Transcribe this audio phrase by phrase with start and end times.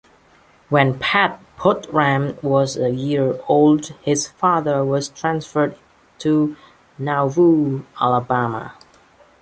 [0.69, 5.77] When "Pat" Buttram was a year old, his father was transferred
[6.17, 6.55] to
[6.97, 8.73] Nauvoo, Alabama.